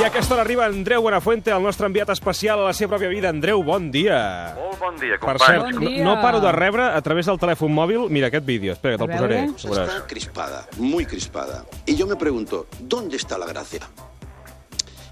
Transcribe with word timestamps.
I 0.00 0.02
a 0.02 0.06
aquesta 0.06 0.32
hora 0.32 0.42
arriba 0.42 0.64
Andreu 0.64 1.02
Buenafuente, 1.02 1.50
el 1.52 1.62
nostre 1.62 1.84
enviat 1.84 2.08
especial 2.14 2.62
a 2.62 2.70
la 2.70 2.72
seva 2.72 2.94
pròpia 2.94 3.10
vida. 3.12 3.28
Andreu, 3.28 3.60
bon 3.62 3.90
dia. 3.92 4.54
Molt 4.56 4.78
bon 4.80 4.96
dia, 4.96 5.18
Per 5.18 5.34
companys. 5.34 5.44
cert, 5.44 5.64
Bon 5.66 5.84
no, 5.84 5.90
dia. 5.90 6.04
no 6.06 6.14
paro 6.22 6.40
de 6.40 6.52
rebre 6.56 6.86
a 6.88 7.02
través 7.04 7.26
del 7.28 7.36
telèfon 7.38 7.74
mòbil... 7.76 8.06
Mira, 8.08 8.30
aquest 8.30 8.46
vídeo, 8.48 8.72
espera, 8.72 8.96
que 8.96 9.04
te'l 9.04 9.12
posaré. 9.12 9.40
Está 9.84 10.06
crispada, 10.06 10.66
muy 10.78 11.04
crispada. 11.04 11.66
Y 11.84 11.96
yo 11.96 12.06
me 12.06 12.16
pregunto, 12.16 12.66
¿dónde 12.80 13.16
está 13.18 13.36
la 13.36 13.44
gracia? 13.44 13.80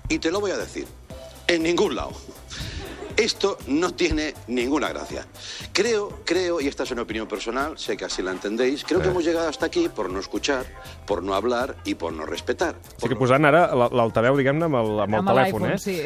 Y 0.08 0.18
te 0.20 0.30
lo 0.30 0.40
voy 0.40 0.52
a 0.52 0.56
decir, 0.56 0.86
en 1.48 1.64
ningún 1.64 1.94
lado. 1.94 2.12
Esto 3.18 3.58
no 3.66 3.92
tiene 3.94 4.32
ninguna 4.46 4.90
gracia. 4.90 5.26
Creo, 5.72 6.20
creo, 6.24 6.60
y 6.60 6.68
esta 6.68 6.84
es 6.84 6.90
una 6.92 7.02
opinión 7.02 7.26
personal, 7.26 7.76
sé 7.76 7.96
que 7.96 8.04
así 8.04 8.22
la 8.22 8.30
entendéis, 8.30 8.84
creo 8.84 9.02
que 9.02 9.08
hemos 9.08 9.24
llegado 9.24 9.48
hasta 9.48 9.66
aquí 9.66 9.88
por 9.88 10.08
no 10.08 10.20
escuchar, 10.20 10.64
por 11.04 11.22
no 11.24 11.34
hablar 11.34 11.74
y 11.84 11.96
por 11.96 12.12
no 12.12 12.24
respetar. 12.26 12.76
Estic 12.96 13.18
posant 13.18 13.44
ara 13.44 13.64
la- 13.74 13.90
l'altaveu, 13.90 14.36
diguem-ne, 14.38 14.68
amb 14.70 14.78
el, 14.78 14.92
amb 15.02 15.14
el 15.14 15.20
Amb 15.24 15.32
telèfon, 15.32 15.66
eh? 15.72 15.78
sí. 15.82 15.96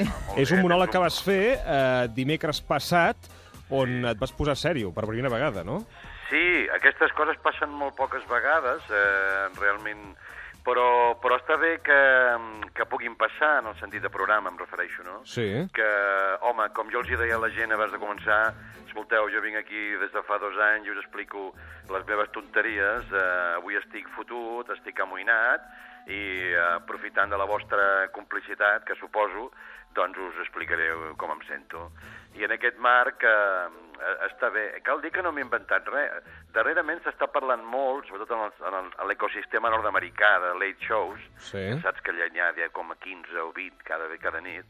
És 0.41 0.51
un 0.57 0.63
monòleg 0.65 0.89
que 0.91 0.99
vas 1.05 1.21
fer 1.23 1.61
eh, 1.61 2.09
dimecres 2.17 2.63
passat 2.65 3.29
on 3.69 4.07
et 4.09 4.19
vas 4.19 4.33
posar 4.33 4.57
sèrio 4.57 4.91
per 4.97 5.05
primera 5.07 5.29
vegada, 5.29 5.63
no? 5.65 5.83
Sí, 6.33 6.41
aquestes 6.75 7.13
coses 7.13 7.37
passen 7.45 7.69
molt 7.77 7.93
poques 7.95 8.25
vegades, 8.29 8.81
eh, 8.89 9.49
realment, 9.61 10.15
però, 10.67 11.15
però 11.23 11.39
està 11.41 11.57
bé 11.61 11.77
que, 11.85 12.01
que 12.77 12.87
puguin 12.91 13.17
passar 13.19 13.59
en 13.61 13.71
el 13.71 13.79
sentit 13.81 14.03
de 14.05 14.11
programa, 14.13 14.51
em 14.53 14.59
refereixo, 14.61 15.05
no? 15.07 15.21
Sí. 15.29 15.47
Que, 15.75 15.89
home, 16.49 16.69
com 16.77 16.91
jo 16.93 17.03
els 17.03 17.11
hi 17.11 17.19
deia 17.21 17.39
a 17.39 17.43
la 17.43 17.51
gent 17.55 17.75
abans 17.75 17.95
de 17.95 18.01
començar, 18.03 18.43
escolteu, 18.87 19.29
jo 19.33 19.43
vinc 19.45 19.59
aquí 19.61 19.85
des 20.01 20.13
de 20.15 20.23
fa 20.29 20.39
dos 20.43 20.59
anys 20.73 20.89
i 20.89 20.95
us 20.95 21.01
explico 21.03 21.51
les 21.91 22.07
meves 22.09 22.31
tonteries, 22.35 23.09
eh, 23.11 23.57
avui 23.57 23.79
estic 23.81 24.09
fotut, 24.17 24.71
estic 24.77 25.01
amoïnat, 25.03 25.67
i 26.07 26.23
eh, 26.53 26.59
aprofitant 26.79 27.31
de 27.31 27.39
la 27.39 27.47
vostra 27.47 28.09
complicitat, 28.15 28.85
que 28.89 28.97
suposo, 28.99 29.51
doncs 29.95 30.19
us 30.19 30.39
explicaré 30.43 30.89
com 31.21 31.33
em 31.35 31.43
sento. 31.47 31.91
I 32.39 32.47
en 32.47 32.55
aquest 32.55 32.79
marc 32.81 33.25
eh, 33.29 33.67
eh, 34.01 34.15
està 34.29 34.49
bé. 34.53 34.65
Cal 34.87 35.03
dir 35.05 35.13
que 35.13 35.23
no 35.23 35.33
m'he 35.33 35.45
inventat 35.45 35.89
res. 35.93 36.31
Darrerament 36.55 37.03
s'està 37.05 37.29
parlant 37.33 37.65
molt, 37.65 38.09
sobretot 38.09 38.33
en 38.69 38.93
l'ecosistema 39.09 39.71
nord-americà 39.73 40.39
de 40.47 40.55
late 40.61 40.89
shows, 40.89 41.21
Sí. 41.51 41.65
saps 41.83 42.01
que 42.01 42.13
allà 42.13 42.31
n'hi 42.33 42.41
ha 42.41 42.71
com 42.73 42.91
a 42.91 42.97
15 42.97 43.37
o 43.41 43.53
20 43.53 43.85
cada, 43.85 44.09
cada 44.19 44.41
nit, 44.41 44.65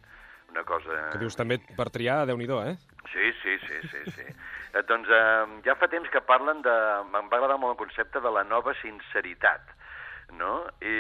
una 0.51 0.65
cosa... 0.65 1.09
Que 1.13 1.19
dius 1.23 1.37
també 1.39 1.59
per 1.77 1.89
triar, 1.91 2.27
déu 2.27 2.37
nhi 2.37 2.47
eh? 2.47 2.77
Sí, 3.13 3.33
sí, 3.43 3.59
sí, 3.67 3.79
sí, 3.89 4.11
sí. 4.11 4.27
Eh, 4.73 4.83
doncs 4.89 5.09
eh, 5.09 5.61
ja 5.65 5.75
fa 5.77 5.89
temps 5.89 6.09
que 6.11 6.21
parlen 6.21 6.63
de... 6.63 6.77
Em 7.03 7.29
va 7.29 7.37
agradar 7.39 7.59
molt 7.59 7.75
el 7.75 7.87
concepte 7.87 8.21
de 8.21 8.31
la 8.31 8.45
nova 8.45 8.75
sinceritat, 8.81 9.61
no? 10.39 10.67
I 10.81 10.95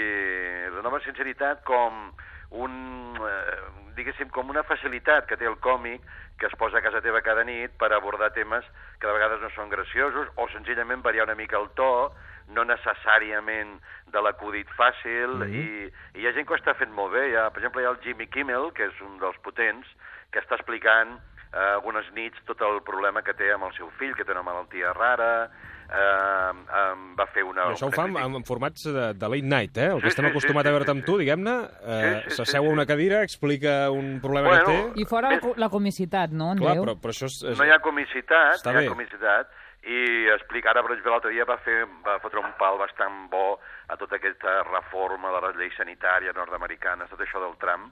la 0.74 0.82
nova 0.82 1.00
sinceritat 1.04 1.62
com 1.64 2.12
un, 2.52 2.74
eh, 3.16 3.60
diguéssim, 3.96 4.28
com 4.30 4.50
una 4.50 4.62
facilitat 4.68 5.26
que 5.26 5.36
té 5.40 5.46
el 5.48 5.56
còmic 5.60 6.02
que 6.38 6.46
es 6.46 6.56
posa 6.58 6.78
a 6.78 6.82
casa 6.82 7.00
teva 7.00 7.22
cada 7.22 7.44
nit 7.44 7.72
per 7.78 7.92
abordar 7.92 8.32
temes 8.32 8.64
que 8.98 9.06
de 9.06 9.12
vegades 9.12 9.40
no 9.40 9.50
són 9.54 9.70
graciosos 9.70 10.28
o 10.36 10.48
senzillament 10.48 11.02
variar 11.02 11.24
una 11.28 11.36
mica 11.38 11.56
el 11.56 11.68
to, 11.78 12.12
no 12.48 12.64
necessàriament 12.64 13.78
de 14.12 14.20
l'acudit 14.20 14.68
fàcil, 14.76 15.38
Mhm. 15.46 15.54
i, 15.54 15.92
i 16.18 16.20
hi 16.20 16.26
ha 16.26 16.32
gent 16.32 16.46
que 16.46 16.54
ho 16.54 16.56
està 16.56 16.74
fent 16.74 16.90
molt 16.92 17.12
bé. 17.12 17.28
Hi 17.30 17.36
ha, 17.36 17.50
per 17.50 17.60
exemple, 17.62 17.82
hi 17.82 17.86
ha 17.86 17.90
el 17.90 18.00
Jimmy 18.02 18.26
Kimmel, 18.26 18.72
que 18.72 18.84
és 18.84 19.00
un 19.00 19.18
dels 19.18 19.38
potents, 19.38 19.86
que 20.32 20.40
està 20.40 20.56
explicant 20.56 21.20
eh, 21.52 21.58
algunes 21.76 22.10
nits 22.12 22.38
tot 22.44 22.60
el 22.62 22.82
problema 22.82 23.22
que 23.22 23.34
té 23.34 23.52
amb 23.52 23.64
el 23.64 23.72
seu 23.74 23.90
fill, 23.98 24.14
que 24.16 24.24
té 24.24 24.32
una 24.32 24.42
malaltia 24.42 24.92
rara, 24.92 25.50
eh, 25.92 26.52
eh, 26.80 26.94
va 27.18 27.26
fer 27.34 27.44
una... 27.44 27.68
I 27.70 27.74
això 27.76 27.86
ho 27.86 27.92
una 27.92 27.96
fa 28.00 28.06
en, 28.08 28.36
en 28.40 28.44
formats 28.48 28.84
de, 28.88 29.06
de 29.14 29.28
late 29.34 29.48
night, 29.54 29.76
eh? 29.78 29.88
El 29.92 30.00
que 30.00 30.08
Sí, 30.08 30.14
estem 30.14 30.26
sí, 30.28 30.32
acostumats 30.32 30.66
sí, 30.66 30.72
a 30.72 30.76
veure 30.76 30.88
sí, 30.88 30.94
amb 30.96 31.02
sí. 31.02 31.06
tu, 31.10 31.18
diguem-ne, 31.20 31.56
eh, 31.82 32.02
Sí, 32.24 32.30
sí, 32.30 32.36
s'asseu 32.38 32.62
sí, 32.64 32.68
a 32.70 32.76
una 32.78 32.86
cadira, 32.88 33.22
explica 33.22 33.74
un 33.92 34.14
problema 34.24 34.48
Bueno, 34.54 34.64
que 34.66 34.78
té... 34.96 35.02
I 35.02 35.08
fora 35.10 35.30
la, 35.34 35.40
Més- 35.40 35.58
la 35.66 35.68
comicitat, 35.72 36.30
no, 36.32 36.52
Clar, 36.56 36.76
Andreu? 36.76 36.86
però, 36.88 36.96
però 37.04 37.16
això 37.16 37.28
és... 37.30 37.40
és... 37.52 37.58
No 37.60 37.66
hi 37.68 37.74
ha 37.74 37.80
comicitat, 37.84 38.56
Està 38.60 38.72
no 38.72 38.80
hi 38.80 38.86
bé. 38.86 38.88
ha 38.90 38.94
comicitat, 38.96 39.58
i 39.82 40.00
explica, 40.30 40.70
ara, 40.70 40.82
per 40.86 40.92
exemple, 40.94 41.10
l'altre 41.16 41.32
dia 41.34 41.44
va, 41.48 41.56
fer, 41.64 41.80
va 42.06 42.18
fotre 42.22 42.38
un 42.38 42.52
pal 42.60 42.76
bastant 42.78 43.24
bo 43.32 43.58
a 43.90 43.96
tota 43.98 44.14
aquesta 44.20 44.60
reforma 44.68 45.32
de 45.34 45.40
la 45.42 45.50
llei 45.58 45.72
sanitària 45.76 46.32
nord-americana, 46.36 47.08
tot 47.10 47.20
això 47.24 47.42
del 47.42 47.56
Trump, 47.58 47.90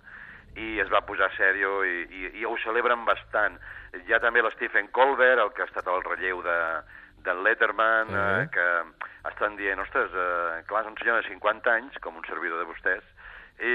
i 0.58 0.78
es 0.82 0.88
va 0.91 1.00
posar 1.06 1.28
sèrio 1.36 1.80
i, 1.86 1.97
i, 2.10 2.22
i 2.41 2.44
ho 2.47 2.54
celebren 2.62 3.03
bastant. 3.06 3.58
Hi 4.06 4.14
ha 4.14 4.20
també 4.22 4.42
l'Stephen 4.42 4.88
Colbert, 4.94 5.42
el 5.42 5.50
que 5.54 5.62
ha 5.62 5.69
estat 5.69 5.86
al 5.91 6.03
relleu 6.06 6.41
de, 6.47 6.56
de 7.25 7.34
Letterman, 7.44 8.08
Sí. 8.08 8.14
eh, 8.14 8.48
que 8.54 9.28
estan 9.31 9.56
dient, 9.56 9.78
ostres, 9.81 10.10
eh, 10.14 10.62
clar, 10.66 10.82
és 10.86 10.91
un 10.92 10.97
senyor 10.98 11.22
de 11.22 11.28
50 11.28 11.70
anys, 11.75 11.98
com 12.00 12.16
un 12.16 12.25
servidor 12.25 12.58
de 12.62 12.69
vostès, 12.70 13.04
i, 13.60 13.75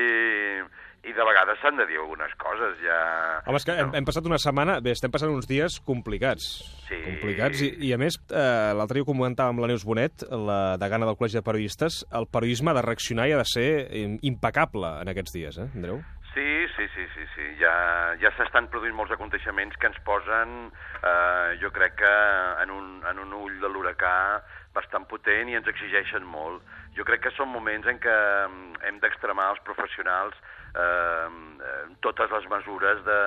i 1.06 1.14
de 1.14 1.22
vegades 1.28 1.60
s'han 1.62 1.78
de 1.78 1.86
dir 1.86 2.00
algunes 2.02 2.32
coses, 2.42 2.80
ja... 2.82 2.98
Home, 3.46 3.60
és 3.62 3.66
que 3.68 3.76
hem, 3.78 3.92
No. 3.92 3.98
hem 4.00 4.06
passat 4.08 4.26
una 4.26 4.40
setmana... 4.42 4.80
Bé, 4.82 4.96
estem 4.98 5.12
passant 5.14 5.30
uns 5.30 5.46
dies 5.50 5.78
complicats. 5.86 6.48
Sí. 6.88 6.98
Complicats, 7.06 7.62
i, 7.62 7.70
i 7.86 7.94
a 7.94 8.00
més, 8.02 8.18
eh, 8.34 8.74
l'altre 8.74 8.98
dia 8.98 9.06
ho 9.06 9.10
comentava 9.12 9.54
amb 9.54 9.62
la 9.62 9.70
Neus 9.70 9.86
Bonet, 9.86 10.26
la 10.32 10.78
degana 10.82 11.06
del 11.06 11.18
Col·legi 11.20 11.38
de 11.38 11.46
Periodistes, 11.46 12.02
el 12.12 12.26
periodisme 12.34 12.72
ha 12.74 12.78
de 12.80 12.86
reaccionar 12.88 13.28
i 13.30 13.36
ha 13.38 13.42
de 13.44 13.50
ser 13.54 13.70
eh, 13.86 14.08
impecable 14.26 14.96
en 15.04 15.14
aquests 15.14 15.38
dies, 15.38 15.62
eh, 15.62 15.70
Andreu? 15.76 16.02
Sí, 16.36 16.68
sí, 16.76 16.86
sí, 16.94 17.08
sí, 17.16 17.24
sí. 17.34 17.44
Ja, 17.62 17.72
ja 18.20 18.28
s'estan 18.36 18.66
produint 18.68 18.92
molts 18.98 19.14
aconteixements 19.16 19.78
que 19.80 19.88
ens 19.88 20.00
posen, 20.04 20.68
eh, 21.00 21.56
jo 21.62 21.70
crec 21.72 21.96
que 22.02 22.12
en 22.60 22.74
un, 22.76 22.90
en 23.08 23.22
un 23.24 23.32
ull 23.38 23.56
de 23.62 23.70
l'huracà 23.72 24.42
bastant 24.76 25.08
potent 25.08 25.48
i 25.48 25.56
ens 25.56 25.70
exigeixen 25.72 26.28
molt. 26.28 26.60
Jo 26.98 27.08
crec 27.08 27.24
que 27.24 27.32
són 27.38 27.54
moments 27.54 27.88
en 27.88 28.02
què 28.04 28.18
mm, 28.50 28.84
hem 28.84 29.00
d'extremar 29.00 29.48
els 29.54 29.64
professionals 29.64 30.36
eh, 30.76 31.32
eh, 31.72 31.80
totes 32.04 32.36
les 32.36 32.52
mesures 32.52 33.00
de, 33.08 33.22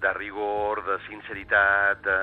de 0.00 0.14
rigor, 0.16 0.80
de 0.88 0.96
sinceritat, 1.10 2.00
de, 2.08 2.18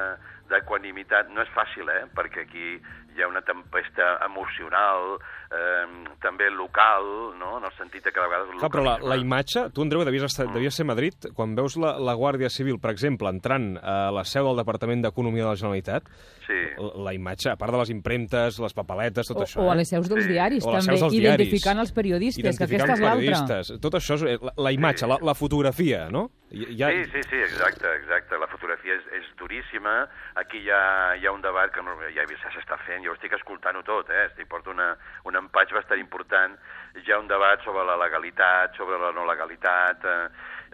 d'equanimitat. 0.50 1.30
No 1.30 1.46
és 1.46 1.54
fàcil, 1.54 1.94
eh?, 1.94 2.08
perquè 2.18 2.48
aquí 2.48 2.74
hi 3.16 3.22
ha 3.24 3.28
una 3.30 3.42
tempesta 3.46 4.18
emocional, 4.26 5.18
eh, 5.54 5.86
també 6.22 6.50
local, 6.52 7.06
no?, 7.40 7.58
en 7.60 7.68
el 7.70 7.74
sentit 7.78 8.04
de 8.06 8.12
que 8.12 8.20
de 8.20 8.28
vegades... 8.28 8.54
Clar, 8.60 8.72
però 8.74 8.84
la, 8.86 8.96
la 9.14 9.18
imatge... 9.22 9.68
Tu, 9.74 9.84
Andreu, 9.86 10.04
devies, 10.08 10.26
estar, 10.28 10.48
devies 10.54 10.76
ser 10.76 10.86
a 10.88 10.90
Madrid. 10.92 11.30
Quan 11.38 11.54
veus 11.56 11.78
la, 11.78 11.96
la 12.02 12.16
Guàrdia 12.18 12.50
Civil, 12.50 12.80
per 12.82 12.92
exemple, 12.96 13.30
entrant 13.30 13.74
a 13.78 14.12
la 14.16 14.24
seu 14.28 14.48
del 14.50 14.60
Departament 14.64 15.04
d'Economia 15.06 15.46
de 15.46 15.50
la 15.54 15.60
Generalitat, 15.60 16.10
Sí. 16.44 16.58
la, 16.76 16.90
la 17.06 17.12
imatge, 17.16 17.54
a 17.54 17.56
part 17.56 17.72
de 17.72 17.78
les 17.80 17.90
impremtes, 17.94 18.58
les 18.60 18.74
papeletes, 18.76 19.30
tot 19.30 19.38
O, 19.40 19.44
això... 19.46 19.62
o 19.64 19.70
a 19.72 19.76
eh? 19.76 19.78
les 19.80 19.88
seus 19.94 20.10
dels 20.12 20.26
Sí. 20.26 20.32
diaris, 20.34 20.66
a 20.68 20.72
també, 20.74 20.84
seus 20.90 21.06
dels 21.06 21.14
identificant 21.16 21.78
diaris. 21.78 21.88
els 21.90 21.96
periodistes, 21.96 22.44
que 22.44 22.66
Identificant 22.66 22.90
aquesta 22.90 23.60
és 23.62 23.70
l'altra. 23.70 23.80
Tot 23.86 23.94
això 24.02 24.18
és 24.20 24.42
la, 24.44 24.52
la 24.58 24.72
imatge, 24.76 25.08
la, 25.08 25.18
la 25.24 25.34
fotografia, 25.40 26.10
no? 26.12 26.26
Ja, 26.54 26.92
Sí, 26.92 27.06
sí, 27.06 27.24
sí, 27.24 27.36
exacte, 27.36 27.96
exacte. 27.96 28.38
La 28.38 28.46
fotografia 28.46 28.94
és, 28.94 29.06
és 29.18 29.30
duríssima. 29.40 30.04
Aquí 30.38 30.60
hi 30.62 30.70
ha, 30.70 31.16
hi 31.18 31.26
ha 31.26 31.32
un 31.34 31.42
debat 31.42 31.72
que 31.74 31.82
no, 31.82 31.96
ja 32.14 32.26
s'està 32.30 32.78
fent, 32.86 33.02
jo 33.02 33.16
estic 33.16 33.34
escoltant-ho 33.34 33.82
tot, 33.82 34.12
eh? 34.14 34.28
estic 34.28 34.46
porto 34.52 34.70
una, 34.70 34.92
un 35.26 35.40
empatx 35.40 35.74
bastant 35.74 35.98
important. 35.98 36.54
Hi 37.02 37.10
ha 37.10 37.18
un 37.18 37.32
debat 37.32 37.64
sobre 37.66 37.88
la 37.90 37.96
legalitat, 37.98 38.78
sobre 38.78 39.00
la 39.02 39.10
no 39.18 39.26
legalitat, 39.26 40.06
eh, 40.06 40.28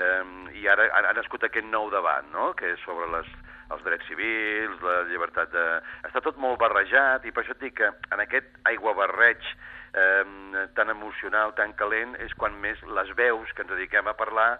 eh, 0.03 0.25
i 0.59 0.67
ara 0.67 0.89
ha, 0.89 1.05
ha 1.13 1.13
nascut 1.15 1.47
aquest 1.47 1.71
nou 1.71 1.87
debat, 1.93 2.27
no?, 2.33 2.51
que 2.59 2.73
és 2.73 2.83
sobre 2.83 3.07
les, 3.13 3.29
els 3.71 3.85
drets 3.87 4.11
civils, 4.11 4.83
la 4.83 5.05
llibertat 5.07 5.53
de... 5.55 5.65
Està 6.09 6.19
tot 6.25 6.35
molt 6.43 6.59
barrejat, 6.59 7.23
i 7.23 7.31
per 7.31 7.45
això 7.45 7.55
et 7.55 7.63
dic 7.63 7.77
que 7.79 7.93
en 8.11 8.25
aquest 8.25 8.51
aiguabarreig 8.67 9.47
eh, 9.47 10.67
tan 10.75 10.91
emocional, 10.91 11.55
tan 11.55 11.71
calent, 11.79 12.17
és 12.19 12.35
quan 12.35 12.59
més 12.59 12.83
les 12.99 13.15
veus 13.15 13.55
que 13.55 13.63
ens 13.63 13.71
dediquem 13.77 14.11
a 14.11 14.17
parlar 14.19 14.51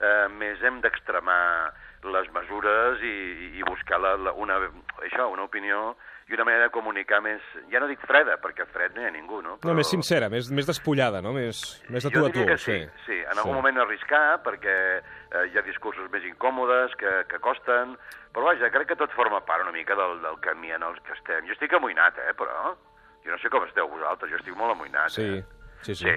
eh, 0.00 0.26
més 0.30 0.62
hem 0.62 0.80
d'extremar 0.84 1.42
les 2.06 2.28
mesures 2.30 3.02
i, 3.02 3.16
i 3.58 3.64
buscar 3.66 3.98
la, 3.98 4.14
la, 4.22 4.32
una, 4.38 4.60
això, 5.02 5.26
una 5.32 5.48
opinió 5.48 5.96
i 6.28 6.36
una 6.36 6.44
manera 6.44 6.66
de 6.66 6.72
comunicar 6.74 7.22
més, 7.24 7.44
ja 7.72 7.80
no 7.80 7.88
dic 7.88 8.02
freda, 8.04 8.36
perquè 8.42 8.66
fred 8.68 8.94
no 8.94 9.02
hi 9.02 9.08
ha 9.08 9.12
ningú, 9.14 9.40
no? 9.42 9.56
No, 9.64 9.74
més 9.74 9.88
sincera, 9.88 10.28
més, 10.28 10.50
més 10.52 10.68
despullada, 10.68 11.22
no? 11.24 11.32
Més, 11.32 11.62
més 11.88 12.04
de 12.04 12.12
tu 12.12 12.24
a 12.26 12.30
tu. 12.34 12.44
que 12.46 12.58
sí, 12.60 12.76
sí, 13.06 13.16
en 13.24 13.40
algun 13.40 13.56
moment 13.56 13.80
arriscar, 13.82 14.42
perquè 14.44 14.76
eh, 15.00 15.46
hi 15.48 15.56
ha 15.56 15.64
discursos 15.64 16.10
més 16.12 16.26
incòmodes 16.28 16.94
que, 17.00 17.14
que 17.32 17.40
costen, 17.44 17.96
però 18.34 18.50
vaja, 18.50 18.68
crec 18.74 18.92
que 18.92 18.98
tot 19.00 19.14
forma 19.16 19.40
part 19.48 19.64
una 19.64 19.72
mica 19.72 19.96
del, 19.96 20.20
del 20.22 20.36
camí 20.44 20.74
en 20.76 20.84
el 20.84 21.00
que 21.00 21.16
estem. 21.16 21.48
Jo 21.48 21.56
estic 21.56 21.78
amoïnat, 21.80 22.20
eh, 22.28 22.36
però 22.36 22.74
jo 23.24 23.32
no 23.32 23.40
sé 23.40 23.48
com 23.52 23.64
esteu 23.64 23.88
vosaltres, 23.88 24.30
jo 24.34 24.42
estic 24.42 24.58
molt 24.60 24.76
amoïnat. 24.76 25.16
Sí, 25.16 25.30
eh? 25.40 25.42
sí, 25.80 25.94
sí. 25.94 26.04
sí. 26.04 26.12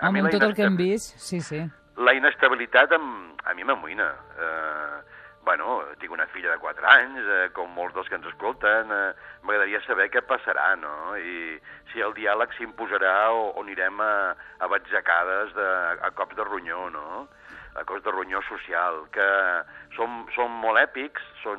A 0.00 0.10
Home, 0.10 0.18
mi 0.18 0.26
amb 0.26 0.34
tot 0.34 0.48
el 0.48 0.58
que 0.58 0.66
hem 0.66 0.80
vist, 0.80 1.14
sí, 1.22 1.38
sí. 1.38 1.62
La 1.96 2.14
inestabilitat 2.16 2.92
em, 2.96 3.08
a 3.44 3.54
mi 3.54 3.64
m'amoïna. 3.64 4.08
Eh, 4.38 5.20
bueno, 5.42 5.82
tinc 5.98 6.12
una 6.14 6.26
filla 6.30 6.52
de 6.52 6.58
4 6.62 6.86
anys, 6.86 7.18
eh, 7.26 7.48
com 7.52 7.70
molts 7.74 7.94
dels 7.96 8.08
que 8.08 8.14
ens 8.14 8.26
escolten, 8.30 8.92
eh, 8.94 9.12
m'agradaria 9.42 9.80
saber 9.82 10.08
què 10.10 10.22
passarà, 10.22 10.76
no? 10.78 11.16
I 11.18 11.58
si 11.90 12.00
el 12.00 12.14
diàleg 12.14 12.54
s'imposarà 12.54 13.32
o, 13.34 13.48
o 13.50 13.64
anirem 13.64 14.00
a, 14.00 14.34
a 14.62 14.68
batzacades, 14.70 15.54
de, 15.58 15.68
a 15.98 16.10
cops 16.14 16.38
de 16.38 16.46
ronyó, 16.46 16.88
no? 16.94 17.26
A 17.74 17.84
cops 17.88 18.04
de 18.04 18.14
ronyó 18.14 18.42
social, 18.46 19.02
que 19.10 19.28
són, 19.96 20.22
són 20.36 20.54
molt 20.62 20.78
èpics, 20.78 21.24
són 21.42 21.58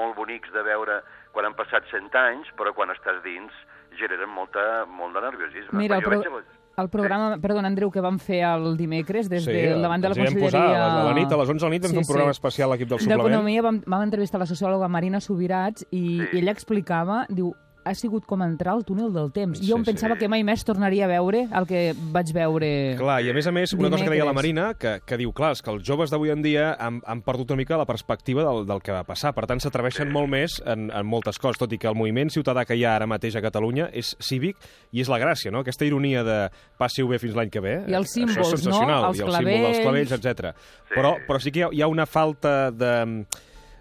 molt 0.00 0.16
bonics 0.16 0.52
de 0.54 0.64
veure 0.64 1.02
quan 1.34 1.46
han 1.46 1.58
passat 1.58 1.84
100 1.92 2.16
anys, 2.24 2.48
però 2.56 2.72
quan 2.72 2.90
estàs 2.94 3.20
dins 3.26 3.52
generen 4.00 4.32
molta, 4.32 4.86
molt 4.86 5.14
de 5.14 5.26
nerviosisme. 5.26 5.76
Mira, 5.76 6.00
el, 6.00 6.24
jo 6.24 6.40
El 6.80 6.88
programa, 6.88 7.36
perdona, 7.42 7.68
Andreu, 7.68 7.90
que 7.90 8.00
vam 8.00 8.18
fer 8.18 8.40
el 8.48 8.76
dimecres 8.78 9.28
des 9.28 9.44
Sí, 9.44 9.52
de 9.52 9.74
davant 9.80 10.00
de 10.02 10.08
la 10.08 10.14
Conselleria... 10.14 10.44
posar 10.44 10.64
a 10.74 11.04
la 11.04 11.14
nit, 11.14 11.30
a 11.32 11.36
les 11.36 11.48
11 11.48 11.60
de 11.60 11.66
la 11.68 11.70
nit 11.76 11.82
vam 11.86 11.92
fer 11.92 12.02
un 12.04 12.06
programa 12.10 12.30
especial 12.36 12.70
a 12.70 12.74
l'equip 12.74 12.88
del 12.88 12.98
suplement. 13.00 13.26
D'Economia 13.26 13.62
vam, 13.62 13.82
vam 13.86 14.02
entrevistar 14.06 14.40
la 14.40 14.46
sociòloga 14.46 14.88
Marina 14.88 15.20
Subirats 15.20 15.84
i, 15.90 16.00
Sí. 16.20 16.28
i 16.32 16.38
ella 16.40 16.52
explicava, 16.52 17.26
diu, 17.28 17.52
ha 17.84 17.94
sigut 17.96 18.26
com 18.28 18.42
entrar 18.44 18.74
al 18.76 18.84
túnel 18.84 19.12
del 19.14 19.30
temps. 19.32 19.58
Sí, 19.58 19.68
jo 19.68 19.78
em 19.78 19.84
sí. 19.84 19.90
pensava 19.92 20.16
que 20.20 20.28
mai 20.30 20.44
més 20.46 20.64
tornaria 20.66 21.06
a 21.06 21.10
veure 21.10 21.46
el 21.46 21.66
que 21.68 21.82
vaig 22.14 22.32
veure... 22.36 22.70
Clar, 23.00 23.18
i 23.24 23.30
a 23.32 23.34
més 23.36 23.48
a 23.48 23.52
més, 23.54 23.72
una 23.76 23.90
cosa 23.90 24.04
que 24.04 24.12
deia 24.12 24.26
la 24.26 24.34
Dimecres. 24.34 24.38
Marina, 24.40 24.66
que, 24.78 24.94
que 25.06 25.18
diu, 25.20 25.32
clar, 25.36 25.52
és 25.56 25.62
que 25.64 25.72
els 25.72 25.84
joves 25.86 26.12
d'avui 26.12 26.32
en 26.34 26.44
dia 26.44 26.70
han, 26.78 27.00
han 27.08 27.22
perdut 27.26 27.54
una 27.54 27.60
mica 27.62 27.78
la 27.80 27.88
perspectiva 27.88 28.44
del, 28.46 28.64
del 28.68 28.82
que 28.84 28.94
va 28.94 29.02
passar. 29.08 29.32
Per 29.36 29.46
tant, 29.50 29.62
s'atreveixen 29.62 30.12
molt 30.12 30.30
més 30.32 30.58
en, 30.64 30.88
en 30.92 31.08
moltes 31.08 31.40
coses, 31.40 31.60
tot 31.60 31.72
i 31.72 31.80
que 31.80 31.90
el 31.90 31.98
moviment 31.98 32.32
ciutadà 32.32 32.66
que 32.68 32.78
hi 32.78 32.84
ha 32.84 32.96
ara 32.98 33.08
mateix 33.10 33.38
a 33.38 33.44
Catalunya 33.44 33.90
és 33.96 34.14
cívic 34.24 34.60
i 34.92 35.04
és 35.04 35.10
la 35.12 35.20
gràcia, 35.22 35.52
no? 35.54 35.64
Aquesta 35.64 35.88
ironia 35.88 36.24
de 36.26 36.40
passi-ho 36.80 37.08
bé 37.10 37.20
fins 37.22 37.36
l'any 37.38 37.52
que 37.52 37.64
ve. 37.64 37.78
I 37.88 37.96
els 37.96 38.12
Això 38.16 38.44
és 38.44 38.64
símbols, 38.64 38.66
no? 38.68 38.80
Els 39.10 39.22
I 39.22 39.26
el 39.26 39.36
símbol 39.38 39.68
dels 39.68 39.80
clavells. 39.80 39.84
clavells, 39.84 40.16
etc. 40.18 40.52
Però, 40.92 41.14
però 41.26 41.40
sí 41.42 41.52
que 41.54 41.64
hi 41.64 41.68
ha, 41.68 41.72
hi 41.72 41.84
ha 41.84 41.90
una 41.90 42.08
falta 42.10 42.58
de 42.70 42.92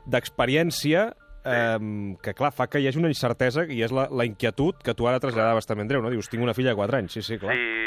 d'experiència 0.10 1.12
eh, 1.46 2.16
que, 2.24 2.34
clar, 2.34 2.52
fa 2.56 2.68
que 2.68 2.82
hi 2.82 2.88
hagi 2.90 3.02
una 3.02 3.12
incertesa 3.12 3.66
i 3.70 3.82
és 3.86 3.94
la, 3.96 4.08
la 4.12 4.26
inquietud 4.28 4.82
que 4.84 4.96
tu 4.98 5.08
ara 5.08 5.22
traslladaves 5.24 5.70
també, 5.70 5.86
Andreu, 5.86 6.04
no? 6.04 6.12
Dius, 6.14 6.30
tinc 6.32 6.44
una 6.44 6.56
filla 6.58 6.74
de 6.74 6.80
4 6.80 7.00
anys, 7.00 7.18
sí, 7.18 7.26
sí, 7.26 7.40
clar. 7.42 7.56
Sí, 7.56 7.80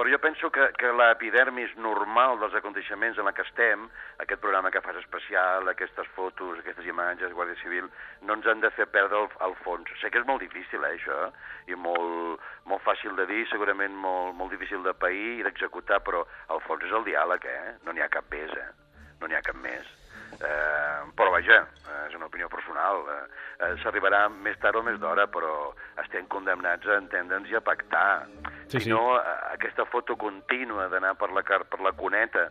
però 0.00 0.08
jo 0.08 0.18
penso 0.22 0.50
que, 0.50 0.70
que 0.80 0.92
l'epidermis 0.96 1.74
normal 1.76 2.38
dels 2.40 2.54
aconteixements 2.56 3.18
en 3.20 3.28
la 3.28 3.34
que 3.36 3.44
estem, 3.44 3.82
aquest 4.22 4.40
programa 4.40 4.70
que 4.72 4.80
fas 4.80 4.96
especial, 4.96 5.68
aquestes 5.68 6.08
fotos, 6.16 6.60
aquestes 6.62 6.88
imatges, 6.88 7.34
Guàrdia 7.36 7.58
Civil, 7.60 7.90
no 8.24 8.38
ens 8.38 8.48
han 8.48 8.64
de 8.64 8.72
fer 8.78 8.88
perdre 8.88 9.20
el, 9.24 9.30
el 9.44 9.56
fons. 9.60 9.92
Sé 10.00 10.08
que 10.08 10.22
és 10.22 10.28
molt 10.28 10.40
difícil, 10.40 10.84
eh, 10.88 10.94
això, 10.96 11.30
i 11.68 11.76
molt, 11.76 12.40
molt 12.64 12.84
fàcil 12.86 13.12
de 13.20 13.28
dir, 13.28 13.44
segurament 13.52 13.92
molt, 13.92 14.32
molt 14.40 14.56
difícil 14.56 14.80
de 14.86 14.96
pair 14.96 15.38
i 15.38 15.46
d'executar, 15.46 16.00
però 16.06 16.24
el 16.48 16.64
fons 16.64 16.88
és 16.88 16.96
el 16.96 17.04
diàleg, 17.04 17.44
eh? 17.44 17.78
No 17.84 17.92
n'hi 17.92 18.06
ha 18.06 18.12
cap 18.12 18.32
més, 18.32 18.56
eh? 18.56 18.70
No 19.20 19.28
n'hi 19.28 19.36
ha 19.36 19.44
cap 19.44 19.58
més. 19.60 19.99
Eh, 20.38 21.10
però 21.16 21.30
vaja, 21.34 21.60
eh, 21.66 22.06
és 22.08 22.14
una 22.16 22.26
opinió 22.30 22.48
personal. 22.48 23.02
Eh, 23.08 23.20
eh, 23.66 23.74
S'arribarà 23.82 24.28
més 24.30 24.58
tard 24.62 24.76
o 24.76 24.82
més 24.86 24.98
d'hora, 25.00 25.26
però 25.32 25.72
estem 26.04 26.26
condemnats 26.32 26.86
a 26.88 26.98
entendre'ns 27.02 27.50
i 27.50 27.56
a 27.58 27.60
pactar. 27.60 28.26
Sí, 28.68 28.78
si 28.78 28.84
sí. 28.86 28.90
no, 28.90 29.16
eh, 29.18 29.36
aquesta 29.54 29.84
foto 29.90 30.16
contínua 30.16 30.88
d'anar 30.88 31.16
per 31.18 31.30
la, 31.34 31.42
per 31.42 31.80
la 31.84 31.92
cuneta 31.92 32.46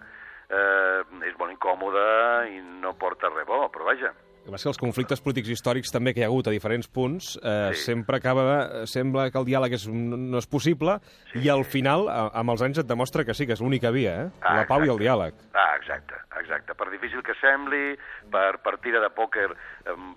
eh, 0.50 1.02
és 1.30 1.36
molt 1.40 1.52
incòmoda 1.54 2.48
i 2.50 2.60
no 2.82 2.94
porta 3.00 3.30
res 3.34 3.48
bo, 3.48 3.68
però 3.72 3.86
vaja. 3.94 4.14
El 4.50 4.56
que 4.56 4.70
els 4.72 4.80
conflictes 4.82 5.20
polítics 5.22 5.50
històrics 5.52 5.92
també 5.94 6.14
que 6.16 6.22
hi 6.22 6.24
ha 6.24 6.30
hagut 6.32 6.48
a 6.48 6.54
diferents 6.54 6.88
punts 6.90 7.36
eh, 7.44 7.74
Sí. 7.76 7.84
sempre 7.92 8.18
acaba, 8.18 8.86
sembla 8.88 9.28
que 9.30 9.38
el 9.38 9.46
diàleg 9.46 9.74
és, 9.76 9.84
no 9.92 10.40
és 10.40 10.48
possible 10.48 10.96
i 11.36 11.50
al 11.54 11.66
final, 11.66 12.08
a- 12.10 12.32
amb 12.40 12.50
els 12.56 12.62
anys, 12.66 12.80
et 12.80 12.88
demostra 12.88 13.26
que 13.28 13.36
sí, 13.36 13.46
que 13.46 13.54
és 13.54 13.62
l'única 13.62 13.92
via, 13.92 14.16
eh? 14.24 14.30
Ah, 14.42 14.56
la 14.56 14.66
pau 14.66 14.80
i 14.80 14.88
el 14.90 14.96
exacte. 14.96 15.04
diàleg. 15.04 15.34
Ah, 15.54 15.76
exacte, 15.76 16.16
exacte. 16.40 16.76
Per 16.76 16.88
difícil 16.92 17.22
que 17.24 17.36
sembli, 17.40 17.98
per 18.32 18.60
partida 18.66 19.00
de 19.04 19.10
pòquer 19.16 19.48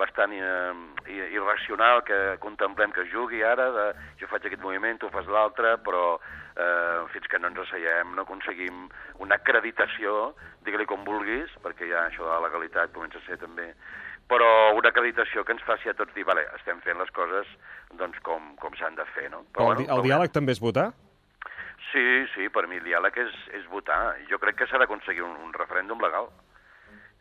bastant 0.00 0.32
eh, 0.36 1.26
irracional 1.34 2.02
que 2.04 2.36
contemplem 2.42 2.92
que 2.92 3.06
jugui 3.12 3.42
ara, 3.46 3.70
de, 3.74 3.86
jo 4.20 4.28
faig 4.30 4.46
aquest 4.48 4.62
moviment, 4.62 4.98
tu 5.02 5.10
fas 5.14 5.26
l'altre, 5.26 5.76
però 5.84 6.19
eh, 6.56 7.02
fins 7.14 7.26
que 7.28 7.38
no 7.42 7.48
ens 7.52 7.60
asseiem 7.66 8.14
no 8.16 8.22
aconseguim 8.26 8.86
una 9.24 9.36
acreditació, 9.40 10.32
digue-li 10.66 10.86
com 10.86 11.04
vulguis, 11.04 11.50
perquè 11.64 11.88
ja 11.90 12.06
això 12.08 12.25
de 12.26 12.32
la 12.32 12.42
legalitat 12.48 12.92
comença 12.94 13.18
a 13.22 13.26
ser 13.28 13.38
també 13.42 13.72
però 14.32 14.46
una 14.78 14.88
acreditació 14.88 15.42
que 15.44 15.52
ens 15.52 15.64
faci 15.66 15.90
a 15.90 15.92
tots 15.98 16.14
dir, 16.14 16.22
vale, 16.25 16.44
estem 16.56 16.78
fent 16.80 16.96
les 16.96 17.10
coses 17.12 17.48
doncs, 17.98 18.16
com, 18.25 18.54
com 18.56 18.72
s'han 18.78 18.94
de 18.96 19.04
fer, 19.12 19.26
no? 19.28 19.42
Però 19.52 19.72
el, 19.75 19.82
di- 19.82 19.88
el 19.92 20.00
diàleg 20.06 20.32
també 20.32 20.54
és 20.54 20.60
votar? 20.62 20.86
Sí, 21.90 22.26
sí, 22.34 22.49
per 22.49 22.67
mi 22.70 22.79
el 22.81 22.84
diàleg 22.87 23.17
és, 23.25 23.34
és 23.58 23.67
votar. 23.73 24.14
Jo 24.31 24.38
crec 24.40 24.56
que 24.61 24.67
s'ha 24.70 24.79
d'aconseguir 24.81 25.25
un, 25.26 25.34
un 25.44 25.52
referèndum 25.56 26.00
legal. 26.00 26.31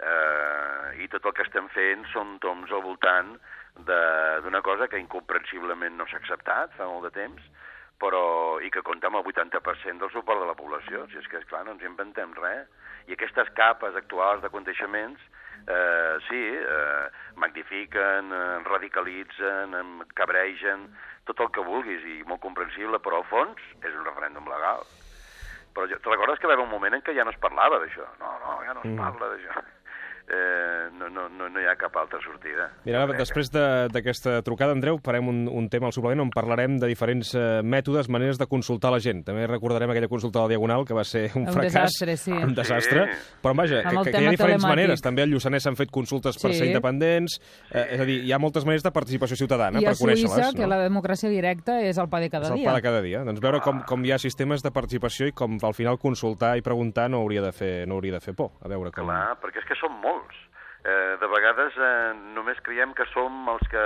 Eh, 0.02 1.04
I 1.04 1.08
tot 1.12 1.25
el 1.30 1.34
que 1.38 1.44
estem 1.46 1.68
fent 1.75 2.06
són 2.13 2.38
toms 2.44 2.72
al 2.74 2.81
voltant 2.86 3.34
de- 3.88 4.40
d'una 4.46 4.62
cosa 4.62 4.88
que 4.88 5.00
incomprensiblement 5.00 5.96
no 5.98 6.08
s'ha 6.08 6.18
acceptat 6.22 6.74
fa 6.78 6.88
molt 6.90 7.06
de 7.10 7.12
temps, 7.19 7.42
però 8.02 8.24
i 8.66 8.72
que 8.74 8.81
compta 8.81 9.08
amb 9.12 9.19
el 9.19 9.28
80% 9.30 10.00
del 10.06 10.12
suport 10.12 10.40
de 10.42 10.48
la 10.50 10.56
població. 10.58 11.06
Si 11.12 11.18
és 11.19 11.28
que, 11.28 11.38
esclar, 11.38 11.66
no 11.66 11.75
ens 11.78 11.84
inventem 11.86 12.34
res. 12.40 12.68
I 13.07 13.14
aquestes 13.14 13.50
capes 13.57 13.96
actuals 13.96 14.42
d'aconteixements, 14.42 15.22
eh, 15.68 16.18
sí, 16.30 16.42
eh, 16.57 17.10
magnifiquen, 17.36 18.31
eh, 18.34 18.60
radicalitzen, 18.66 20.04
cabregen, 20.16 20.88
tot 21.31 21.48
el 21.48 21.51
que 21.56 21.63
vulguis, 21.66 22.04
i 22.06 22.24
molt 22.28 22.42
comprensible, 22.44 23.00
però 23.00 23.22
al 23.22 23.28
fons 23.30 23.60
és 23.81 23.94
un 23.95 24.06
referèndum 24.06 24.48
legal. 24.51 24.83
Però 25.74 25.88
jo, 25.88 25.98
te 26.04 26.10
recordes 26.12 26.39
que 26.39 26.48
va 26.48 26.54
haver 26.57 26.66
un 26.66 26.72
moment 26.74 26.94
en 26.98 27.01
què 27.01 27.13
ja 27.16 27.24
no 27.24 27.31
es 27.31 27.39
parlava 27.39 27.80
d'això? 27.80 28.04
No, 28.19 28.31
no, 28.44 28.57
ja 28.66 28.74
no 28.75 28.81
es 28.83 28.89
Mm. 28.92 28.98
parla 29.00 29.30
d'això. 29.31 29.62
Eh, 30.29 30.89
no, 30.97 31.09
no, 31.09 31.27
no, 31.29 31.50
no 31.50 31.59
hi 31.59 31.65
ha 31.68 31.75
cap 31.75 31.95
altra 31.97 32.19
sortida. 32.23 32.69
Mira, 32.85 33.03
ara, 33.03 33.13
després 33.18 33.50
de- 33.51 33.88
d'aquesta 33.91 34.41
trucada, 34.44 34.71
Andreu, 34.71 34.97
farem 35.03 35.27
un, 35.27 35.47
un 35.50 35.68
tema 35.69 35.88
al 35.89 35.94
suplement 35.94 36.21
on 36.21 36.29
parlarem 36.31 36.77
de 36.79 36.88
diferents 36.88 37.33
eh, 37.35 37.62
mètodes, 37.63 38.07
maneres 38.07 38.38
de 38.39 38.47
consultar 38.47 38.91
la 38.94 39.00
gent. 39.03 39.23
També 39.27 39.47
recordarem 39.47 39.89
aquella 39.91 40.07
consulta 40.07 40.39
a 40.39 40.44
la 40.44 40.50
Diagonal, 40.53 40.85
que 40.85 40.94
va 40.94 41.03
ser 41.03 41.31
un, 41.35 41.47
Un 41.47 41.53
fracàs. 41.53 41.73
desastre, 41.73 42.15
sí. 42.18 42.31
Un 42.31 42.53
desastre. 42.56 43.07
Sí. 43.12 43.35
Però, 43.41 43.56
vaja, 43.57 43.81
que, 43.83 43.95
el 43.95 44.03
que, 44.06 44.12
que 44.12 44.21
hi 44.21 44.27
ha 44.27 44.31
diferents 44.38 44.63
telemàtic. 44.63 44.69
maneres. 44.69 45.01
També 45.01 45.21
al 45.25 45.29
Lluçanès 45.33 45.63
s'han 45.68 45.75
fet 45.75 45.91
consultes 45.91 46.38
per 46.41 46.51
Sí. 46.53 46.59
ser 46.59 46.68
independents. 46.68 47.39
Eh, 47.71 47.88
és 47.95 48.00
a 48.00 48.06
dir, 48.06 48.21
hi 48.23 48.31
ha 48.31 48.39
moltes 48.39 48.63
maneres 48.65 48.83
de 48.83 48.91
participació 48.91 49.35
ciutadana 49.35 49.81
I 49.81 49.85
a 49.85 49.89
per 49.91 49.97
conèixer-les. 50.00 50.31
Suïssa, 50.31 50.53
que 50.56 50.62
no? 50.63 50.68
la 50.75 50.79
democràcia 50.88 51.29
directa 51.29 51.81
és 51.81 51.97
el 51.97 52.07
pa 52.09 52.19
de 52.19 52.29
cada 52.29 52.45
És 52.45 52.51
el 52.51 52.57
dia. 52.62 52.69
pa 52.69 52.75
de 52.75 52.81
cada 52.81 53.01
dia. 53.01 53.23
Doncs 53.25 53.41
veure 53.41 53.59
com, 53.59 53.81
com 53.83 54.06
hi 54.06 54.12
ha 54.12 54.18
sistemes 54.19 54.62
de 54.63 54.71
participació 54.71 55.27
i 55.27 55.31
com 55.33 55.57
al 55.62 55.73
final 55.73 55.97
consultar 56.00 56.56
i 56.57 56.62
preguntar 56.62 57.09
no 57.09 57.18
hauria 57.18 57.41
de 57.41 57.51
fer, 57.51 57.88
no 57.88 57.95
hauria 57.95 58.13
de 58.13 58.21
fer 58.21 58.33
por. 58.35 58.51
A 58.62 58.68
veure 58.69 58.91
com... 58.91 59.06
Clar, 59.06 59.35
perquè 59.41 59.59
és 59.59 59.65
que 59.68 59.75
som 59.75 59.91
molts. 60.01 60.20
Eh, 60.81 61.18
de 61.21 61.27
vegades 61.29 61.75
eh, 61.77 62.13
només 62.35 62.62
creiem 62.65 62.95
que 62.97 63.06
som 63.13 63.50
els 63.53 63.68
que 63.69 63.83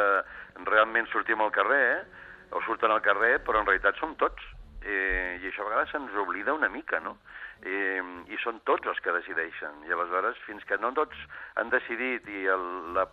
realment 0.63 1.09
sortim 1.11 1.41
al 1.43 1.51
carrer, 1.51 1.81
eh? 1.97 2.25
o 2.55 2.61
surten 2.63 2.93
al 2.93 3.03
carrer, 3.03 3.39
però 3.43 3.59
en 3.59 3.67
realitat 3.67 3.99
som 3.99 4.15
tots. 4.19 4.43
Eh, 4.85 5.41
I 5.41 5.49
això 5.49 5.63
a 5.63 5.69
vegades 5.71 5.89
se'ns 5.91 6.13
oblida 6.21 6.53
una 6.53 6.69
mica, 6.69 6.99
no? 7.01 7.17
Eh, 7.65 7.97
I 8.29 8.37
són 8.43 8.59
tots 8.69 8.85
els 8.85 8.99
que 9.01 9.11
decideixen. 9.15 9.79
I 9.89 9.95
aleshores, 9.95 10.37
fins 10.45 10.63
que 10.69 10.77
no 10.77 10.91
tots 10.93 11.17
han 11.57 11.71
decidit 11.73 12.27
i 12.29 12.43
el, 12.53 12.65
la, 12.93 13.07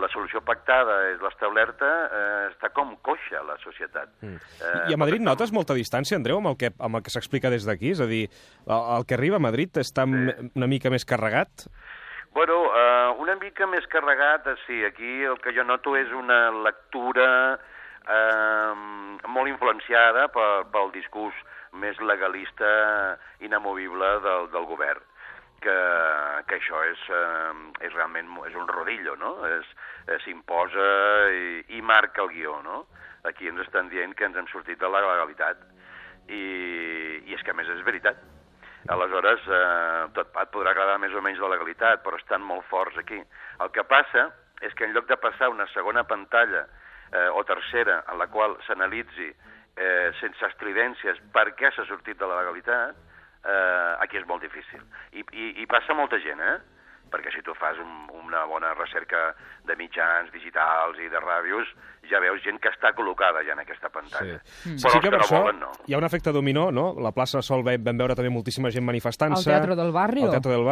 la 0.00 0.08
solució 0.14 0.40
pactada 0.46 0.96
és 1.10 1.20
l'establerta, 1.20 1.90
eh, 2.08 2.48
està 2.48 2.72
com 2.72 2.96
coixa 3.04 3.44
la 3.44 3.58
societat. 3.60 4.16
Mm. 4.24 4.40
Eh, 4.64 4.74
I 4.90 4.96
a 4.96 5.00
Madrid 5.04 5.22
notes 5.22 5.52
molta 5.52 5.76
distància, 5.76 6.16
Andreu, 6.16 6.40
amb 6.40 6.54
el 6.54 6.58
que, 6.62 6.72
amb 6.80 6.98
el 6.98 7.04
que 7.04 7.12
s'explica 7.12 7.52
des 7.52 7.68
d'aquí? 7.68 7.92
És 7.92 8.00
a 8.00 8.08
dir, 8.08 8.24
el, 8.64 8.80
el 8.96 9.06
que 9.06 9.18
arriba 9.18 9.36
a 9.38 9.44
Madrid 9.44 9.76
està 9.84 10.08
sí. 10.08 10.50
una 10.54 10.70
mica 10.70 10.90
més 10.90 11.04
carregat? 11.04 11.68
Bueno, 12.32 12.62
uh, 12.62 13.10
una 13.18 13.34
mica 13.40 13.66
més 13.66 13.86
carregat, 13.90 14.46
eh, 14.46 14.56
sí, 14.66 14.84
aquí 14.86 15.24
el 15.26 15.40
que 15.42 15.50
jo 15.56 15.64
noto 15.66 15.96
és 15.98 16.12
una 16.14 16.52
lectura 16.62 17.26
uh, 17.58 18.74
molt 19.26 19.50
influenciada 19.50 20.28
pel, 20.30 20.68
pel 20.70 20.92
discurs 20.94 21.34
més 21.72 21.98
legalista 21.98 22.70
inamovible 23.42 24.12
del, 24.22 24.46
del 24.54 24.68
govern 24.70 25.02
que, 25.60 25.76
que 26.46 26.58
això 26.60 26.84
és, 26.86 27.02
uh, 27.10 27.52
és 27.82 27.92
realment 27.98 28.30
és 28.46 28.56
un 28.56 28.70
rodillo, 28.70 29.18
no? 29.18 29.34
Eh, 29.50 29.60
S'imposa 30.24 30.88
i, 31.34 31.64
i 31.76 31.82
marca 31.82 32.22
el 32.24 32.30
guió, 32.32 32.60
no? 32.62 32.84
Aquí 33.28 33.50
ens 33.50 33.66
estan 33.66 33.90
dient 33.92 34.14
que 34.16 34.30
ens 34.30 34.38
hem 34.38 34.48
sortit 34.54 34.80
de 34.80 34.88
la 34.88 35.02
legalitat 35.04 35.66
i, 36.30 36.44
i 37.26 37.34
és 37.34 37.42
que 37.42 37.52
a 37.52 37.58
més 37.58 37.68
és 37.74 37.82
veritat. 37.86 38.22
Aleshores, 38.90 39.40
eh, 39.46 40.06
tot 40.16 40.34
et 40.34 40.50
podrà 40.50 40.72
agradar 40.74 40.98
més 40.98 41.14
o 41.14 41.22
menys 41.22 41.38
la 41.38 41.52
legalitat, 41.52 42.02
però 42.02 42.18
estan 42.18 42.42
molt 42.42 42.66
forts 42.70 42.98
aquí. 42.98 43.20
El 43.62 43.70
que 43.70 43.84
passa 43.86 44.26
és 44.66 44.74
que 44.74 44.84
en 44.84 44.96
lloc 44.96 45.06
de 45.06 45.18
passar 45.20 45.50
una 45.52 45.68
segona 45.70 46.02
pantalla 46.04 46.64
eh, 47.12 47.28
o 47.28 47.44
tercera 47.46 48.00
en 48.10 48.18
la 48.18 48.26
qual 48.32 48.56
s'analitzi 48.66 49.28
eh, 49.30 50.10
sense 50.18 50.50
estridències 50.50 51.22
per 51.32 51.52
què 51.58 51.70
s'ha 51.70 51.86
sortit 51.86 52.18
de 52.18 52.26
la 52.26 52.40
legalitat, 52.42 52.98
eh, 53.44 53.94
aquí 54.02 54.18
és 54.18 54.26
molt 54.26 54.42
difícil. 54.42 54.82
I, 55.12 55.22
i, 55.22 55.46
i 55.62 55.70
passa 55.70 55.94
molta 55.94 56.18
gent, 56.26 56.42
eh? 56.42 56.58
Perquè 57.10 57.32
si 57.34 57.42
tu 57.42 57.54
fas 57.58 57.78
un, 57.82 58.08
una 58.24 58.44
bona 58.46 58.72
recerca 58.74 59.34
de 59.66 59.76
mitjans 59.76 60.30
digitals 60.32 60.98
i 60.98 61.08
de 61.12 61.18
ràdios, 61.20 61.68
ja 62.10 62.18
veus 62.18 62.40
gent 62.42 62.56
que 62.58 62.70
està 62.72 62.90
col·locada 62.96 63.42
ja 63.46 63.52
en 63.52 63.60
aquesta 63.60 63.90
pantalla. 63.92 64.38
Sí, 64.42 64.72
Però 64.72 64.78
sí 64.78 64.86
els 64.88 64.94
que 64.94 65.00
que 65.04 65.10
per 65.10 65.18
no 65.20 65.24
això 65.26 65.40
volen, 65.42 65.60
no. 65.60 65.68
hi 65.86 65.94
ha 65.94 65.98
un 65.98 66.04
efecte 66.08 66.32
dominó, 66.32 66.70
no? 66.72 66.94
La 66.98 67.12
plaça 67.12 67.42
Sol 67.42 67.62
ve- 67.62 67.76
vam 67.78 67.98
veure 68.00 68.16
també 68.16 68.30
moltíssima 68.32 68.70
gent 68.70 68.84
manifestant-se. 68.86 69.50
Al 69.52 69.60
Teatro 69.60 69.76
del 69.76 69.92
Barrio, 69.92 70.24
Al 70.24 70.30
Teatro 70.30 70.52
del 70.52 70.64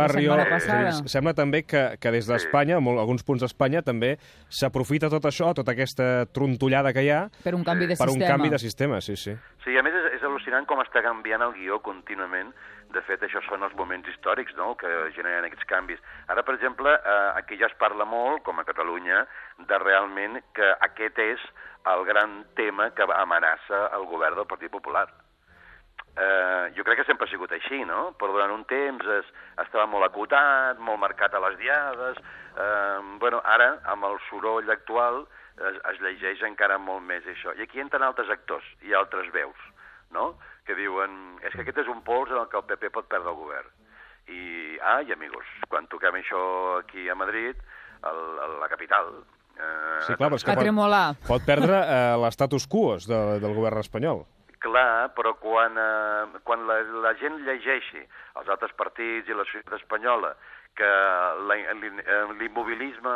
passada. 0.49 0.91
dir, 1.03 1.09
sembla 1.09 1.35
també 1.35 1.63
que, 1.65 1.99
que 2.01 2.11
des 2.11 2.27
d'Espanya, 2.27 2.79
en 2.79 2.89
alguns 2.99 3.23
punts 3.23 3.43
d'Espanya, 3.45 3.83
també 3.83 4.17
s'aprofita 4.49 5.11
tot 5.11 5.25
això, 5.29 5.53
tota 5.55 5.73
aquesta 5.77 6.27
trontollada 6.33 6.93
que 6.93 7.03
hi 7.05 7.11
ha, 7.11 7.29
Per 7.45 7.55
un 7.55 7.63
canvi 7.65 7.87
de 7.87 7.97
per 7.97 8.09
un 8.09 8.15
sistema. 8.17 8.33
canvi 8.35 8.49
de 8.51 8.59
sistema, 8.59 9.01
sí, 9.01 9.17
sí. 9.17 9.35
Sí, 9.65 9.77
a 9.77 9.83
més 9.83 9.93
és, 9.95 10.05
és 10.08 10.08
al·lucinant 10.39 10.69
com 10.71 10.79
està 10.79 11.03
canviant 11.03 11.43
el 11.43 11.55
guió 11.57 11.81
contínuament. 11.83 12.53
De 12.95 13.03
fet, 13.05 13.21
això 13.27 13.41
són 13.45 13.65
els 13.67 13.75
moments 13.77 14.07
històrics 14.09 14.55
no?, 14.57 14.75
que 14.79 14.89
generen 15.17 15.45
aquests 15.45 15.67
canvis. 15.69 15.99
Ara, 16.31 16.45
per 16.47 16.55
exemple, 16.55 16.95
eh, 16.95 17.31
aquí 17.37 17.59
ja 17.59 17.67
es 17.67 17.75
parla 17.81 18.07
molt, 18.07 18.45
com 18.47 18.59
a 18.59 18.65
Catalunya, 18.65 19.25
de 19.59 19.79
realment 19.83 20.39
que 20.55 20.69
aquest 20.87 21.19
és 21.19 21.43
el 21.91 22.05
gran 22.07 22.45
tema 22.57 22.91
que 22.95 23.05
amenaça 23.19 23.89
el 23.99 24.07
govern 24.07 24.39
del 24.39 24.47
Partit 24.47 24.71
Popular. 24.71 25.09
Eh, 26.19 26.73
jo 26.77 26.85
crec 26.87 27.03
que 27.03 27.09
sempre 27.11 27.27
ha 27.27 27.31
sigut 27.31 27.53
així, 27.53 27.83
no? 27.85 28.15
Però 28.19 28.33
durant 28.33 28.55
un 28.55 28.65
temps 28.71 29.05
es, 29.19 29.27
estava 29.59 29.87
molt 29.87 30.07
acotat, 30.07 30.79
molt 30.79 31.03
marcat 31.03 31.35
a 31.35 31.43
les 31.49 31.59
diades... 31.59 32.23
Eh, 32.59 33.01
bueno, 33.23 33.39
ara, 33.47 33.75
amb 33.93 34.07
el 34.09 34.17
soroll 34.27 34.71
actual, 34.73 35.27
es, 35.59 35.77
es 35.93 36.01
llegeix 36.03 36.41
encara 36.49 36.79
molt 36.79 37.05
més 37.07 37.27
això. 37.31 37.53
I 37.55 37.67
aquí 37.67 37.83
entren 37.83 38.03
altres 38.07 38.33
actors 38.35 38.67
i 38.83 38.97
altres 38.99 39.29
veus, 39.35 39.69
no? 40.15 40.35
Que 40.67 40.77
diuen, 40.77 41.39
és 41.43 41.55
que 41.55 41.65
aquest 41.65 41.83
és 41.85 41.91
un 41.91 42.03
pols 42.07 42.31
en 42.33 42.41
el 42.43 42.49
que 42.53 42.59
el 42.61 42.67
PP 42.69 42.93
pot 42.95 43.09
perdre 43.09 43.33
el 43.33 43.39
govern. 43.41 43.69
I, 44.29 44.41
ai, 44.85 45.13
amigos, 45.15 45.47
quan 45.73 45.89
toquem 45.89 46.19
això 46.21 46.41
aquí 46.83 47.09
a 47.09 47.17
Madrid, 47.17 47.57
el, 48.05 48.25
el, 48.47 48.57
la 48.61 48.69
capital... 48.69 49.13
Eh, 49.59 50.01
Sí, 50.07 50.15
clar, 50.15 50.29
però 50.29 50.37
és 50.39 50.45
que 50.47 50.55
pot, 50.55 51.25
pot 51.27 51.47
perdre 51.47 51.79
eh, 51.81 52.17
l'estatus 52.23 52.69
quo 52.71 52.99
de, 53.03 53.23
del 53.43 53.57
govern 53.57 53.81
espanyol. 53.81 54.23
Clar, 54.63 55.11
però 55.17 55.33
quan, 55.39 55.75
eh, 55.79 56.41
quan 56.47 56.67
la, 56.69 56.81
la 57.07 57.15
gent 57.19 57.41
llegeixi 57.47 58.05
els 58.39 58.49
altres 58.51 58.75
partits 58.79 59.31
i 59.31 59.35
la 59.35 59.47
societat 59.49 59.79
espanyola 59.81 60.35
que 60.79 60.87
eh, 60.87 62.25
l'immobilisme 62.39 63.15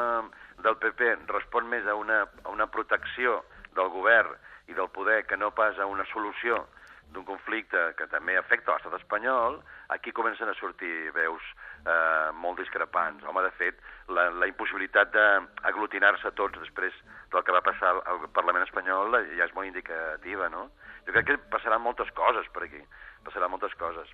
del 0.64 0.78
PP 0.82 1.14
respon 1.30 1.68
més 1.70 1.86
a 1.86 1.94
una, 1.98 2.22
a 2.44 2.50
una 2.50 2.66
protecció 2.66 3.42
del 3.76 3.90
govern 3.94 4.34
i 4.70 4.74
del 4.74 4.90
poder 4.94 5.22
que 5.26 5.38
no 5.38 5.52
pas 5.54 5.78
a 5.78 5.86
una 5.86 6.06
solució 6.10 6.64
d'un 7.12 7.26
conflicte 7.28 7.80
que 7.98 8.08
també 8.12 8.36
afecta 8.38 8.74
l'estat 8.74 8.96
espanyol, 8.98 9.60
aquí 9.94 10.12
comencen 10.16 10.48
a 10.48 10.56
sortir 10.58 11.12
veus 11.16 11.42
eh, 11.86 12.30
molt 12.44 12.60
discrepants. 12.60 13.24
Home, 13.28 13.44
de 13.46 13.52
fet, 13.58 13.80
la, 14.08 14.30
la 14.40 14.48
impossibilitat 14.50 15.12
d'aglutinar-se 15.14 16.32
tots 16.38 16.58
després 16.60 16.96
del 17.42 17.46
que 17.50 17.58
va 17.58 17.64
passar 17.66 17.90
al 18.06 18.24
Parlament 18.32 18.62
espanyol 18.70 19.18
eh, 19.18 19.24
ja 19.36 19.50
és 19.50 19.54
molt 19.58 19.66
indicativa, 19.68 20.46
no? 20.52 20.68
Jo 21.02 21.10
crec 21.16 21.32
que 21.32 21.40
passaran 21.50 21.82
moltes 21.82 22.06
coses 22.14 22.46
per 22.54 22.62
aquí, 22.68 22.78
passaran 23.26 23.50
moltes 23.50 23.72
coses. 23.74 24.06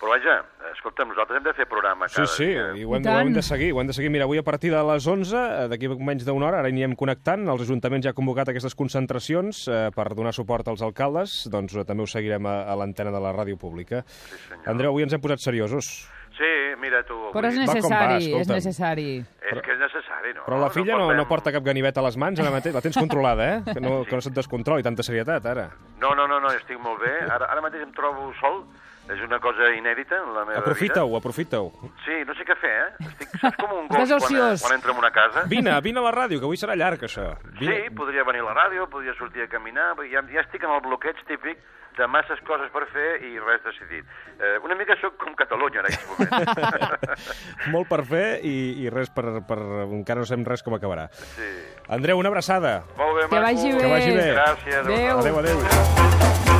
Però 0.00 0.08
vaja, 0.14 0.38
escolta'm, 0.72 1.10
nosaltres 1.12 1.36
hem 1.36 1.44
de 1.44 1.52
fer 1.58 1.66
programa 1.68 2.08
Sí, 2.08 2.16
cada 2.22 2.30
sí, 2.32 2.46
dia. 2.48 2.62
i 2.80 2.84
ho 2.88 2.94
hem, 2.96 3.04
I 3.04 3.10
ho 3.12 3.18
hem 3.20 3.32
de 3.36 3.42
seguir, 3.44 3.68
ho 3.76 3.82
hem 3.82 3.90
de 3.90 3.96
seguir. 3.96 4.08
Mira, 4.14 4.24
avui 4.24 4.40
a 4.40 4.44
partir 4.46 4.70
de 4.72 4.80
les 4.88 5.04
11, 5.06 5.36
eh, 5.36 5.66
d'aquí 5.68 5.90
menys 6.00 6.24
d'una 6.24 6.48
hora, 6.48 6.62
ara 6.64 6.70
hi 6.72 6.74
anirem 6.74 6.96
connectant, 6.96 7.44
els 7.52 7.66
ajuntaments 7.66 8.08
ja 8.08 8.14
han 8.14 8.18
convocat 8.22 8.48
aquestes 8.54 8.74
concentracions 8.78 9.66
eh, 9.68 9.82
per 9.92 10.08
donar 10.16 10.32
suport 10.32 10.72
als 10.72 10.80
alcaldes, 10.86 11.42
doncs 11.52 11.76
eh, 11.76 11.84
també 11.84 12.06
ho 12.06 12.08
seguirem 12.08 12.48
a, 12.48 12.62
a 12.72 12.78
l'antena 12.80 13.12
de 13.12 13.20
la 13.20 13.34
ràdio 13.36 13.60
pública. 13.60 14.00
Sí, 14.08 14.40
senyor. 14.48 14.64
Andreu, 14.72 14.94
avui 14.96 15.04
ens 15.04 15.12
hem 15.12 15.20
posat 15.20 15.44
seriosos. 15.44 15.92
Sí, 16.40 16.52
mira 16.80 17.02
tu. 17.04 17.18
Però 17.34 17.48
és 17.50 17.56
va 17.58 17.66
com 17.66 17.68
va, 17.68 17.74
necessari, 17.76 18.14
és 18.16 18.26
escolta'm. 18.30 18.56
necessari. 18.56 19.08
és 19.50 19.58
que 19.60 19.72
és 19.74 19.80
necessari, 19.82 20.30
no? 20.32 20.44
Però 20.46 20.60
la 20.62 20.70
filla 20.72 20.96
no, 20.96 21.10
no 21.12 21.26
porta 21.28 21.52
cap 21.52 21.64
ganivet 21.66 21.98
a 22.00 22.04
les 22.06 22.16
mans 22.16 22.40
ara 22.40 22.52
mateix, 22.54 22.72
la 22.72 22.80
tens 22.80 22.96
controlada, 22.96 23.48
eh? 23.56 23.74
Que 23.74 23.80
no, 23.84 24.04
que 24.08 24.16
no 24.16 24.24
se't 24.24 24.32
descontroli, 24.38 24.86
tanta 24.86 25.04
serietat, 25.04 25.44
ara. 25.52 25.66
No, 26.00 26.14
no, 26.16 26.24
no, 26.30 26.38
no, 26.40 26.52
estic 26.56 26.80
molt 26.80 27.02
bé. 27.04 27.12
Ara, 27.28 27.50
ara 27.52 27.60
mateix 27.60 27.84
em 27.84 27.92
trobo 27.92 28.30
sol, 28.40 28.62
és 29.10 29.20
una 29.26 29.40
cosa 29.42 29.72
inèdita 29.74 30.20
en 30.22 30.34
la 30.36 30.44
meva 30.46 30.60
Aprofita-ho, 30.60 31.16
aprofita-ho. 31.18 31.70
vida. 31.80 31.94
Sí, 32.04 32.20
no 32.28 32.34
sé 32.38 32.44
què 32.46 32.54
fer, 32.60 32.70
eh? 32.84 33.08
Estic, 33.08 33.34
saps 33.42 33.58
com 33.58 33.72
un 33.80 33.88
gos 33.92 34.12
quan, 34.22 34.38
quan 34.62 34.76
entra 34.76 34.92
en 34.94 34.98
una 35.02 35.10
casa? 35.10 35.42
Vine, 35.50 35.74
vine 35.82 35.98
a 35.98 36.06
la 36.06 36.12
ràdio, 36.14 36.38
que 36.38 36.46
avui 36.46 36.60
serà 36.60 36.76
llarg, 36.78 37.02
això. 37.08 37.32
Sí, 37.58 37.76
podria 37.96 38.22
venir 38.28 38.44
a 38.44 38.48
la 38.52 38.56
ràdio, 38.64 38.86
podria 38.92 39.14
sortir 39.18 39.42
a 39.42 39.50
caminar, 39.50 39.92
ja, 40.12 40.22
ja 40.30 40.40
estic 40.46 40.62
en 40.64 40.70
el 40.76 40.82
bloqueig 40.86 41.18
típic 41.26 41.58
de 41.98 42.06
masses 42.06 42.38
coses 42.46 42.70
per 42.72 42.84
fer 42.94 43.08
i 43.26 43.34
res 43.42 43.60
decidit. 43.66 44.06
Eh, 44.38 44.56
una 44.64 44.76
mica 44.78 44.94
sóc 45.02 45.18
com 45.20 45.34
Catalunya 45.36 45.82
en 45.82 45.88
aquests 45.90 46.06
moments. 46.14 47.26
Molt 47.74 47.90
per 47.90 48.04
fer 48.08 48.38
i, 48.46 48.54
i 48.84 48.88
res 48.94 49.10
per, 49.10 49.26
per... 49.44 49.58
Encara 49.90 50.22
no 50.22 50.30
sabem 50.30 50.46
res 50.48 50.62
com 50.64 50.78
acabarà. 50.78 51.08
sí. 51.34 51.50
Andreu, 51.90 52.22
una 52.22 52.30
abraçada. 52.30 52.84
Molt 52.96 53.18
bé, 53.18 53.26
Que 53.28 53.42
vagi 53.42 53.72
bé. 53.74 53.82
Que 53.82 53.92
vagi 53.96 54.16
bé. 54.16 54.30
Gràcies. 54.38 54.80
Adéu. 54.86 55.18
Adéu, 55.18 55.38
adéu. 55.42 56.59